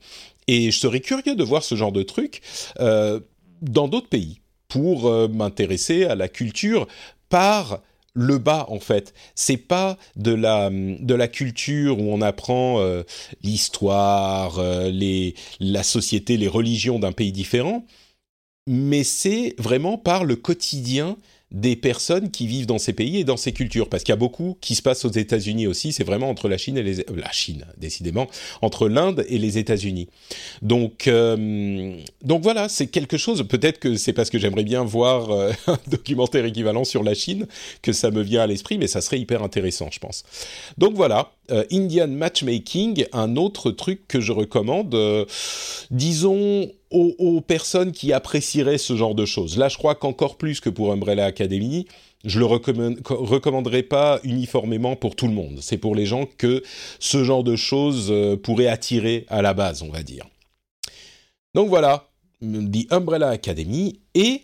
Et 0.48 0.70
je 0.70 0.78
serais 0.78 1.00
curieux 1.00 1.34
de 1.34 1.44
voir 1.44 1.62
ce 1.62 1.74
genre 1.74 1.92
de 1.92 2.02
truc 2.02 2.42
euh, 2.80 3.20
dans 3.60 3.88
d'autres 3.88 4.08
pays 4.08 4.40
pour 4.68 5.06
euh, 5.06 5.28
m'intéresser 5.28 6.04
à 6.04 6.14
la 6.14 6.28
culture 6.28 6.88
par 7.28 7.80
le 8.14 8.38
bas 8.38 8.66
en 8.68 8.80
fait. 8.80 9.14
C'est 9.34 9.56
pas 9.56 9.96
de 10.16 10.32
la 10.32 10.70
de 10.70 11.14
la 11.14 11.28
culture 11.28 11.98
où 11.98 12.12
on 12.12 12.20
apprend 12.20 12.80
euh, 12.80 13.02
l'histoire, 13.42 14.58
euh, 14.58 14.90
les 14.90 15.34
la 15.60 15.82
société, 15.82 16.36
les 16.36 16.48
religions 16.48 16.98
d'un 16.98 17.12
pays 17.12 17.32
différent, 17.32 17.84
mais 18.66 19.04
c'est 19.04 19.54
vraiment 19.58 19.98
par 19.98 20.24
le 20.24 20.36
quotidien 20.36 21.16
des 21.52 21.76
personnes 21.76 22.30
qui 22.30 22.46
vivent 22.46 22.66
dans 22.66 22.78
ces 22.78 22.94
pays 22.94 23.18
et 23.18 23.24
dans 23.24 23.36
ces 23.36 23.52
cultures, 23.52 23.88
parce 23.88 24.02
qu'il 24.02 24.12
y 24.12 24.14
a 24.14 24.16
beaucoup 24.16 24.56
qui 24.60 24.74
se 24.74 24.82
passe 24.82 25.04
aux 25.04 25.10
États-Unis 25.10 25.66
aussi. 25.66 25.92
C'est 25.92 26.04
vraiment 26.04 26.30
entre 26.30 26.48
la 26.48 26.56
Chine 26.56 26.78
et 26.78 26.82
les 26.82 27.00
euh, 27.00 27.04
la 27.14 27.30
Chine, 27.30 27.66
décidément, 27.76 28.26
entre 28.62 28.88
l'Inde 28.88 29.24
et 29.28 29.38
les 29.38 29.58
États-Unis. 29.58 30.08
Donc 30.62 31.06
euh, 31.06 31.96
donc 32.22 32.42
voilà, 32.42 32.68
c'est 32.68 32.86
quelque 32.86 33.18
chose. 33.18 33.46
Peut-être 33.46 33.78
que 33.78 33.96
c'est 33.96 34.14
parce 34.14 34.30
que 34.30 34.38
j'aimerais 34.38 34.64
bien 34.64 34.82
voir 34.82 35.30
euh, 35.30 35.52
un 35.66 35.78
documentaire 35.88 36.44
équivalent 36.46 36.84
sur 36.84 37.02
la 37.02 37.14
Chine 37.14 37.46
que 37.82 37.92
ça 37.92 38.10
me 38.10 38.22
vient 38.22 38.42
à 38.42 38.46
l'esprit, 38.46 38.78
mais 38.78 38.86
ça 38.86 39.02
serait 39.02 39.20
hyper 39.20 39.42
intéressant, 39.42 39.90
je 39.92 39.98
pense. 39.98 40.24
Donc 40.78 40.94
voilà, 40.94 41.32
Indian 41.70 42.08
Matchmaking, 42.08 43.04
un 43.12 43.36
autre 43.36 43.70
truc 43.70 44.08
que 44.08 44.20
je 44.20 44.32
recommande. 44.32 44.96
disons 45.90 46.70
aux, 46.92 47.40
personnes 47.40 47.92
qui 47.92 48.12
apprécieraient 48.12 48.78
ce 48.78 48.96
genre 48.96 49.14
de 49.14 49.24
choses. 49.24 49.56
Là, 49.56 49.68
je 49.68 49.76
crois 49.76 49.94
qu'encore 49.94 50.36
plus 50.36 50.60
que 50.60 50.70
pour 50.70 50.92
Umbrella 50.92 51.24
Academy, 51.24 51.86
je 52.24 52.38
le 52.38 52.46
recommanderais 52.46 53.82
pas 53.82 54.20
uniformément 54.22 54.94
pour 54.94 55.16
tout 55.16 55.26
le 55.26 55.32
monde. 55.32 55.58
C'est 55.60 55.78
pour 55.78 55.94
les 55.94 56.06
gens 56.06 56.26
que 56.38 56.62
ce 57.00 57.24
genre 57.24 57.42
de 57.42 57.56
choses 57.56 58.08
euh, 58.10 58.36
pourrait 58.36 58.68
attirer 58.68 59.26
à 59.28 59.42
la 59.42 59.54
base, 59.54 59.82
on 59.82 59.90
va 59.90 60.02
dire. 60.02 60.26
Donc 61.54 61.68
voilà, 61.68 62.08
The 62.40 62.92
Umbrella 62.92 63.28
Academy 63.28 64.00
et 64.14 64.42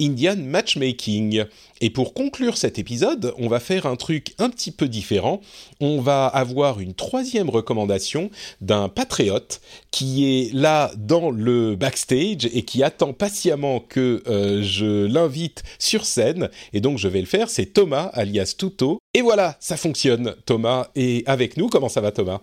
Indian 0.00 0.36
Matchmaking. 0.36 1.44
Et 1.80 1.90
pour 1.90 2.14
conclure 2.14 2.56
cet 2.56 2.78
épisode, 2.78 3.32
on 3.38 3.48
va 3.48 3.60
faire 3.60 3.86
un 3.86 3.96
truc 3.96 4.34
un 4.38 4.50
petit 4.50 4.72
peu 4.72 4.88
différent. 4.88 5.40
On 5.80 6.00
va 6.00 6.26
avoir 6.26 6.80
une 6.80 6.94
troisième 6.94 7.48
recommandation 7.48 8.30
d'un 8.60 8.88
patriote 8.88 9.60
qui 9.90 10.24
est 10.26 10.52
là 10.52 10.90
dans 10.96 11.30
le 11.30 11.76
backstage 11.76 12.46
et 12.52 12.62
qui 12.62 12.82
attend 12.82 13.12
patiemment 13.12 13.80
que 13.80 14.22
euh, 14.26 14.62
je 14.62 15.06
l'invite 15.06 15.62
sur 15.78 16.06
scène. 16.06 16.50
Et 16.72 16.80
donc 16.80 16.98
je 16.98 17.08
vais 17.08 17.20
le 17.20 17.26
faire, 17.26 17.48
c'est 17.48 17.66
Thomas 17.66 18.10
alias 18.14 18.54
Tuto. 18.58 18.98
Et 19.14 19.22
voilà, 19.22 19.56
ça 19.60 19.76
fonctionne. 19.76 20.34
Thomas 20.44 20.88
est 20.96 21.26
avec 21.28 21.56
nous. 21.56 21.68
Comment 21.68 21.88
ça 21.88 22.00
va 22.00 22.10
Thomas? 22.10 22.40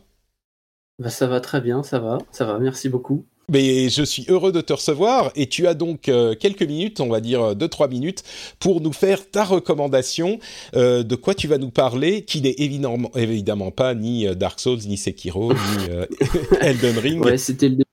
Bah, 1.00 1.10
Ça 1.10 1.28
va 1.28 1.42
très 1.42 1.60
bien, 1.62 1.84
ça 1.84 2.00
va, 2.00 2.20
ça 2.32 2.46
va, 2.46 2.60
merci 2.60 2.88
beaucoup. 2.88 3.26
Mais 3.52 3.90
je 3.90 4.04
suis 4.04 4.26
heureux 4.30 4.54
de 4.54 4.62
te 4.62 4.72
recevoir 4.72 5.32
et 5.36 5.48
tu 5.48 5.68
as 5.68 5.74
donc 5.74 6.08
euh, 6.08 6.36
quelques 6.36 6.64
minutes, 6.64 7.02
on 7.02 7.10
va 7.10 7.20
dire 7.20 7.54
2-3 7.54 7.90
minutes, 7.90 8.24
pour 8.60 8.80
nous 8.80 8.94
faire 8.94 9.30
ta 9.30 9.44
recommandation 9.44 10.40
euh, 10.76 11.04
de 11.04 11.16
quoi 11.16 11.36
tu 11.36 11.50
vas 11.50 11.58
nous 11.58 11.70
parler, 11.70 12.24
qui 12.24 12.42
n'est 12.42 12.56
évidemment, 12.58 13.72
pas 13.72 13.94
ni 13.94 14.26
euh, 14.26 14.36
Dark 14.36 14.60
Souls, 14.60 14.80
ni 14.88 14.96
Sekiro, 14.96 15.54
ni 15.54 16.18
Elden 16.62 16.98
Ring. 16.98 17.26
Ouais, 17.26 17.38
c'était 17.38 17.70
le 17.70 17.84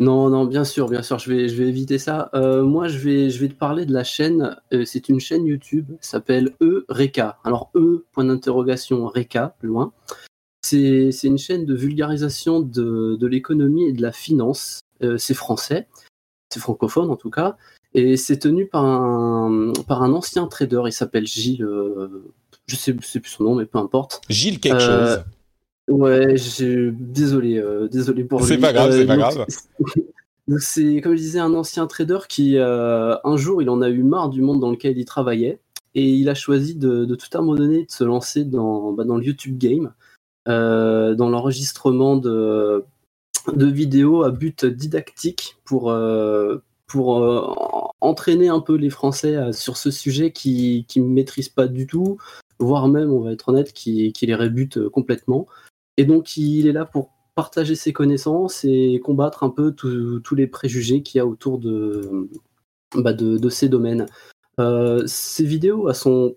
non, 0.00 0.30
non, 0.30 0.46
bien 0.46 0.64
sûr, 0.64 0.88
bien 0.88 1.02
sûr, 1.02 1.18
je 1.18 1.30
vais, 1.30 1.48
je 1.50 1.62
vais 1.62 1.68
éviter 1.68 1.98
ça. 1.98 2.30
moi, 2.32 2.88
je 2.88 2.96
vais, 2.96 3.28
je 3.28 3.38
vais 3.38 3.48
te 3.48 3.54
parler 3.54 3.84
de 3.84 3.92
la 3.92 4.02
chaîne. 4.02 4.56
c'est 4.86 5.10
une 5.10 5.20
chaîne 5.20 5.44
YouTube, 5.44 5.92
s'appelle 6.00 6.54
Eureka. 6.62 7.36
Alors 7.44 7.70
E 7.74 8.06
point 8.12 8.24
d'interrogation 8.24 9.08
Reka, 9.08 9.54
loin. 9.60 9.92
C'est 10.70 11.26
une 11.26 11.38
chaîne 11.38 11.64
de 11.64 11.74
vulgarisation 11.74 12.60
de, 12.60 13.16
de 13.16 13.26
l'économie 13.26 13.88
et 13.88 13.92
de 13.92 14.02
la 14.02 14.12
finance. 14.12 14.80
Euh, 15.02 15.16
c'est 15.16 15.34
français, 15.34 15.88
c'est 16.50 16.60
francophone 16.60 17.10
en 17.10 17.16
tout 17.16 17.30
cas, 17.30 17.56
et 17.94 18.16
c'est 18.16 18.38
tenu 18.38 18.66
par 18.66 18.84
un, 18.84 19.72
par 19.88 20.02
un 20.02 20.12
ancien 20.12 20.46
trader. 20.46 20.82
Il 20.86 20.92
s'appelle 20.92 21.26
Gilles, 21.26 21.64
euh, 21.64 22.22
je 22.66 22.76
sais, 22.76 22.94
sais 23.00 23.20
plus 23.20 23.30
son 23.30 23.44
nom, 23.44 23.54
mais 23.54 23.64
peu 23.64 23.78
importe. 23.78 24.20
Gilles 24.28 24.60
quelque 24.60 24.82
euh, 24.82 25.16
chose. 25.16 25.24
Ouais, 25.88 26.34
désolé, 26.92 27.64
désolé 27.90 28.24
pour 28.24 28.40
lui. 28.40 28.46
C'est 28.46 28.58
pas 28.58 28.72
grave, 28.72 28.92
c'est 28.92 29.06
pas 29.06 29.16
grave. 29.16 29.46
C'est 30.58 31.00
comme 31.00 31.12
je 31.12 31.20
disais 31.20 31.38
un 31.38 31.54
ancien 31.54 31.86
trader 31.86 32.18
qui 32.28 32.58
un 32.58 33.36
jour 33.36 33.62
il 33.62 33.70
en 33.70 33.82
a 33.82 33.88
eu 33.88 34.02
marre 34.02 34.30
du 34.30 34.42
monde 34.42 34.58
dans 34.58 34.72
lequel 34.72 34.98
il 34.98 35.04
travaillait 35.04 35.60
et 35.94 36.08
il 36.08 36.28
a 36.28 36.34
choisi 36.34 36.74
de, 36.74 37.04
de 37.04 37.14
tout 37.14 37.28
abandonner, 37.34 37.84
de 37.84 37.90
se 37.90 38.02
lancer 38.02 38.44
dans, 38.44 38.92
bah, 38.92 39.04
dans 39.04 39.16
le 39.16 39.24
YouTube 39.24 39.58
game. 39.58 39.92
Euh, 40.50 41.14
dans 41.14 41.30
l'enregistrement 41.30 42.16
de, 42.16 42.84
vidéos 43.54 44.24
à 44.24 44.30
but 44.30 44.64
didactique 44.64 45.56
pour, 45.64 45.90
euh, 45.90 46.56
pour 46.88 47.22
euh, 47.22 47.54
entraîner 48.00 48.48
un 48.48 48.58
peu 48.58 48.74
les 48.74 48.90
Français 48.90 49.52
sur 49.52 49.76
ce 49.76 49.92
sujet 49.92 50.32
qui 50.32 50.86
ne 50.96 51.02
maîtrisent 51.02 51.48
pas 51.48 51.68
du 51.68 51.86
tout, 51.86 52.18
voire 52.58 52.88
même, 52.88 53.12
on 53.12 53.20
va 53.20 53.32
être 53.32 53.50
honnête, 53.50 53.72
qui, 53.72 54.12
les 54.20 54.34
rébute 54.34 54.88
complètement. 54.88 55.46
Et 55.96 56.04
donc, 56.04 56.36
il 56.36 56.66
est 56.66 56.72
là 56.72 56.84
pour 56.84 57.10
partager 57.36 57.76
ses 57.76 57.92
connaissances 57.92 58.64
et 58.64 59.00
combattre 59.04 59.44
un 59.44 59.50
peu 59.50 59.72
tous 59.72 60.34
les 60.34 60.48
préjugés 60.48 61.02
qu'il 61.02 61.18
y 61.18 61.20
a 61.20 61.26
autour 61.26 61.58
de, 61.58 62.28
bah, 62.96 63.12
de, 63.12 63.48
ces 63.48 63.68
domaines. 63.68 64.06
Ces 65.06 65.44
vidéos 65.44 65.88
elles 65.88 65.94
sont 65.94 66.34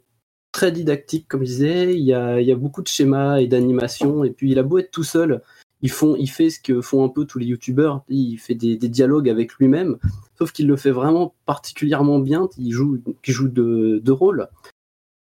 très 0.54 0.72
didactiques, 0.72 1.28
comme 1.28 1.42
je 1.42 1.48
disais. 1.48 1.94
Il 1.94 2.04
y 2.04 2.14
a, 2.14 2.40
il 2.40 2.48
y 2.48 2.52
a 2.54 2.56
beaucoup 2.56 2.82
de 2.82 2.88
schémas 2.88 3.40
et 3.40 3.48
d'animations. 3.48 4.24
Et 4.24 4.30
puis, 4.30 4.52
il 4.52 4.60
a 4.60 4.64
beau 4.64 4.78
être 4.78 4.92
tout 4.92 5.04
seul, 5.04 5.42
il, 5.84 5.92
fait 6.30 6.50
ce 6.50 6.62
que 6.62 6.80
font 6.82 7.04
un 7.04 7.10
peu 7.10 7.26
tous 7.26 7.40
les 7.40 7.46
youtubeurs. 7.46 8.04
Il 8.08 8.38
fait 8.38 8.56
des, 8.56 8.78
dialogues 8.78 9.30
avec 9.30 9.54
lui-même, 9.56 9.98
sauf 10.40 10.54
qu'il 10.54 10.66
le 10.66 10.78
fait 10.78 10.92
vraiment 10.92 11.36
particulièrement 11.46 12.20
bien. 12.20 12.48
Il 12.58 12.72
joue, 12.72 13.00
il 13.06 13.34
joue 13.34 13.50
de, 13.50 14.00
de 14.02 14.12
rôle. 14.14 14.48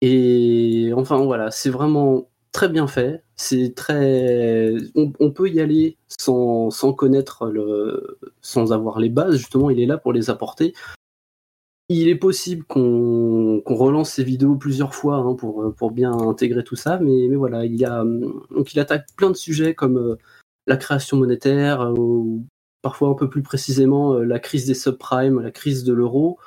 Et 0.02 0.92
enfin, 0.94 1.24
voilà, 1.24 1.50
c'est 1.50 1.70
vraiment 1.70 2.28
très 2.52 2.68
bien 2.68 2.86
fait. 2.86 3.24
C'est 3.34 3.74
très, 3.74 4.74
on, 4.94 5.30
peut 5.30 5.48
y 5.48 5.60
aller 5.60 5.96
sans, 6.06 6.70
sans 6.70 6.92
connaître 6.92 7.46
le, 7.46 8.18
sans 8.42 8.72
avoir 8.74 9.00
les 9.00 9.08
bases. 9.08 9.36
Justement, 9.36 9.70
il 9.70 9.80
est 9.80 9.86
là 9.86 9.96
pour 9.96 10.12
les 10.12 10.28
apporter. 10.28 10.74
Il 11.88 12.08
est 12.08 12.16
possible 12.16 12.64
qu'on 12.64 13.62
relance 13.66 14.12
ces 14.12 14.24
vidéos 14.24 14.56
plusieurs 14.56 14.94
fois 14.94 15.16
hein, 15.16 15.34
pour, 15.34 15.74
pour 15.74 15.90
bien 15.90 16.12
intégrer 16.12 16.64
tout 16.64 16.76
ça, 16.76 16.98
mais, 16.98 17.26
mais 17.28 17.36
voilà, 17.36 17.64
il 17.64 17.76
y 17.76 17.84
a 17.84 18.04
donc 18.04 18.72
il 18.72 18.80
attaque 18.80 19.06
plein 19.16 19.30
de 19.30 19.36
sujets 19.36 19.74
comme 19.74 19.98
euh, 19.98 20.16
la 20.66 20.76
création 20.76 21.16
monétaire, 21.16 21.82
euh, 21.82 21.94
ou 21.94 22.46
parfois 22.82 23.08
un 23.08 23.14
peu 23.14 23.30
plus 23.30 23.42
précisément 23.42 24.14
euh, 24.14 24.24
la 24.24 24.38
crise 24.38 24.66
des 24.66 24.74
subprimes, 24.74 25.40
la 25.40 25.50
crise 25.50 25.84
de 25.84 25.92
l'euro, 25.92 26.38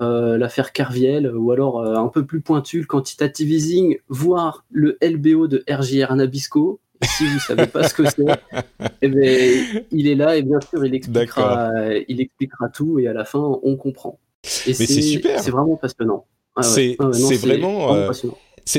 euh, 0.00 0.38
l'affaire 0.38 0.72
Carviel, 0.72 1.34
ou 1.36 1.52
alors 1.52 1.80
euh, 1.80 1.96
un 1.96 2.08
peu 2.08 2.24
plus 2.24 2.40
pointu, 2.40 2.80
le 2.80 2.86
quantitative 2.86 3.50
easing, 3.50 3.98
voire 4.08 4.64
le 4.70 4.98
LBO 5.02 5.46
de 5.46 5.62
RJR 5.70 6.16
Nabisco. 6.16 6.80
Si 7.02 7.26
vous 7.26 7.40
savez 7.40 7.66
pas 7.66 7.88
ce 7.88 7.94
que 7.94 8.08
c'est, 8.08 8.24
eh 9.02 9.08
ben, 9.08 9.84
il 9.90 10.06
est 10.06 10.14
là 10.14 10.36
et 10.36 10.42
bien 10.42 10.60
sûr 10.60 10.86
il 10.86 10.94
expliquera, 10.94 11.68
il 12.06 12.20
expliquera 12.20 12.68
tout 12.68 13.00
et 13.00 13.08
à 13.08 13.12
la 13.12 13.24
fin 13.24 13.40
on 13.40 13.76
comprend. 13.76 14.20
Et 14.66 14.74
c'est 14.74 15.02
super. 15.02 15.40
C'est 15.40 15.50
vraiment 15.50 15.76
passionnant. 15.76 16.26
Ah 16.56 16.62
c'est 16.62 16.96
vraiment. 17.36 17.94
Euh, 17.94 18.12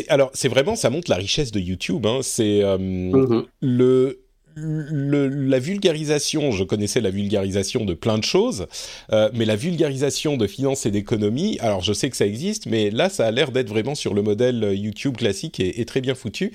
alors 0.07 0.31
c'est 0.33 0.47
vraiment 0.47 0.75
ça 0.75 0.89
montre 0.89 1.09
la 1.09 1.17
richesse 1.17 1.51
de 1.51 1.59
YouTube. 1.59 2.05
Hein. 2.05 2.19
C'est 2.21 2.61
mm-hmm. 2.61 3.45
le 3.61 4.23
le, 4.55 5.27
la 5.27 5.59
vulgarisation, 5.59 6.51
je 6.51 6.63
connaissais 6.63 7.01
la 7.01 7.09
vulgarisation 7.09 7.85
de 7.85 7.93
plein 7.93 8.17
de 8.17 8.23
choses, 8.23 8.67
euh, 9.11 9.29
mais 9.33 9.45
la 9.45 9.55
vulgarisation 9.55 10.37
de 10.37 10.47
finance 10.47 10.85
et 10.85 10.91
d'économie, 10.91 11.57
alors 11.59 11.81
je 11.81 11.93
sais 11.93 12.09
que 12.09 12.17
ça 12.17 12.25
existe, 12.25 12.65
mais 12.65 12.89
là 12.89 13.09
ça 13.09 13.27
a 13.27 13.31
l'air 13.31 13.51
d'être 13.51 13.69
vraiment 13.69 13.95
sur 13.95 14.13
le 14.13 14.21
modèle 14.21 14.73
YouTube 14.73 15.17
classique 15.17 15.59
et, 15.59 15.83
très 15.85 16.01
bien 16.01 16.15
foutu. 16.15 16.51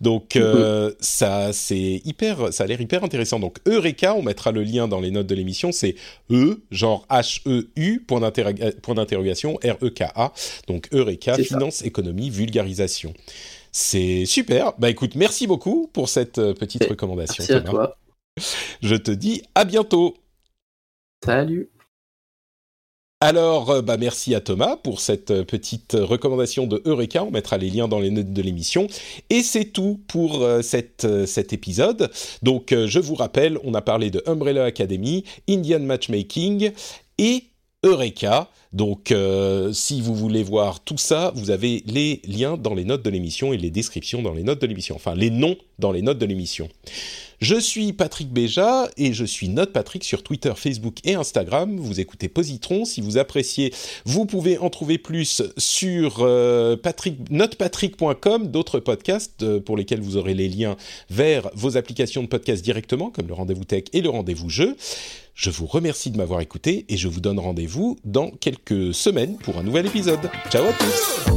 Donc 0.00 0.36
euh, 0.36 0.88
mhm. 0.88 0.94
ça 1.00 1.52
c'est 1.52 2.02
hyper, 2.04 2.52
ça 2.52 2.64
a 2.64 2.66
l'air 2.66 2.80
hyper 2.80 3.04
intéressant. 3.04 3.38
Donc 3.38 3.58
Eureka, 3.66 4.14
on 4.14 4.22
mettra 4.22 4.52
le 4.52 4.62
lien 4.62 4.88
dans 4.88 5.00
les 5.00 5.10
notes 5.10 5.26
de 5.26 5.34
l'émission, 5.34 5.72
c'est 5.72 5.94
E 6.30 6.60
genre 6.70 7.06
H 7.10 7.40
E 7.46 7.68
U 7.76 8.00
point 8.06 8.20
d'interrogation 8.20 9.58
R 9.64 9.76
E 9.82 9.90
K 9.90 10.02
A. 10.14 10.32
Donc 10.66 10.88
Eureka, 10.92 11.34
finance, 11.36 11.82
économie, 11.82 12.30
vulgarisation. 12.30 13.14
C'est 13.72 14.26
super. 14.26 14.74
Bah 14.78 14.90
écoute, 14.90 15.14
merci 15.14 15.46
beaucoup 15.46 15.88
pour 15.94 16.10
cette 16.10 16.36
euh, 16.38 16.52
petite 16.52 16.84
recommandation. 16.84 17.42
Merci 17.48 17.52
à 17.54 17.60
toi. 17.62 17.96
Je 18.82 18.94
te 18.96 19.10
dis 19.10 19.42
à 19.54 19.64
bientôt. 19.64 20.14
Salut. 21.24 21.70
Alors, 23.20 23.70
euh, 23.70 23.80
bah 23.80 23.96
merci 23.96 24.34
à 24.34 24.42
Thomas 24.42 24.76
pour 24.76 25.00
cette 25.00 25.30
euh, 25.30 25.44
petite 25.44 25.96
recommandation 25.98 26.66
de 26.66 26.82
Eureka. 26.84 27.24
On 27.24 27.30
mettra 27.30 27.56
les 27.56 27.70
liens 27.70 27.88
dans 27.88 27.98
les 27.98 28.10
notes 28.10 28.34
de 28.34 28.42
l'émission. 28.42 28.88
Et 29.30 29.42
c'est 29.42 29.66
tout 29.66 30.00
pour 30.06 30.46
cette, 30.62 31.06
cet 31.26 31.54
épisode. 31.54 32.10
Donc, 32.42 32.74
je 32.74 32.98
vous 32.98 33.14
rappelle, 33.14 33.58
on 33.64 33.72
a 33.72 33.80
parlé 33.80 34.10
de 34.10 34.22
Umbrella 34.26 34.64
Academy, 34.64 35.24
Indian 35.48 35.80
Matchmaking 35.80 36.72
et 37.16 37.44
Eureka. 37.84 38.48
Donc, 38.72 39.12
euh, 39.12 39.72
si 39.72 40.00
vous 40.00 40.14
voulez 40.14 40.42
voir 40.42 40.80
tout 40.80 40.96
ça, 40.96 41.32
vous 41.34 41.50
avez 41.50 41.82
les 41.86 42.22
liens 42.26 42.56
dans 42.56 42.74
les 42.74 42.84
notes 42.84 43.02
de 43.02 43.10
l'émission 43.10 43.52
et 43.52 43.58
les 43.58 43.70
descriptions 43.70 44.22
dans 44.22 44.32
les 44.32 44.42
notes 44.42 44.62
de 44.62 44.66
l'émission. 44.66 44.96
Enfin, 44.96 45.14
les 45.14 45.30
noms 45.30 45.56
dans 45.78 45.92
les 45.92 46.00
notes 46.00 46.18
de 46.18 46.26
l'émission. 46.26 46.68
Je 47.42 47.56
suis 47.56 47.92
Patrick 47.92 48.32
Béja 48.32 48.88
et 48.96 49.12
je 49.12 49.24
suis 49.24 49.48
Note 49.48 49.72
Patrick 49.72 50.04
sur 50.04 50.22
Twitter, 50.22 50.52
Facebook 50.54 50.98
et 51.02 51.14
Instagram. 51.14 51.76
Vous 51.76 51.98
écoutez 51.98 52.28
Positron. 52.28 52.84
Si 52.84 53.00
vous 53.00 53.18
appréciez, 53.18 53.74
vous 54.04 54.26
pouvez 54.26 54.58
en 54.58 54.70
trouver 54.70 54.96
plus 54.96 55.42
sur 55.58 56.18
euh, 56.20 56.76
notepatrick.com, 57.30 58.46
d'autres 58.46 58.78
podcasts 58.78 59.42
euh, 59.42 59.58
pour 59.58 59.76
lesquels 59.76 60.00
vous 60.00 60.16
aurez 60.16 60.34
les 60.34 60.48
liens 60.48 60.76
vers 61.10 61.50
vos 61.54 61.76
applications 61.76 62.22
de 62.22 62.28
podcast 62.28 62.62
directement, 62.62 63.10
comme 63.10 63.26
le 63.26 63.34
Rendez-vous 63.34 63.64
Tech 63.64 63.86
et 63.92 64.02
le 64.02 64.08
Rendez-vous 64.08 64.48
Jeu. 64.48 64.76
Je 65.34 65.50
vous 65.50 65.66
remercie 65.66 66.12
de 66.12 66.18
m'avoir 66.18 66.42
écouté 66.42 66.84
et 66.88 66.96
je 66.96 67.08
vous 67.08 67.20
donne 67.20 67.40
rendez-vous 67.40 67.98
dans 68.04 68.30
quelques 68.30 68.94
semaines 68.94 69.36
pour 69.38 69.58
un 69.58 69.64
nouvel 69.64 69.86
épisode. 69.86 70.30
Ciao 70.48 70.64
à 70.68 70.72
tous 70.74 71.32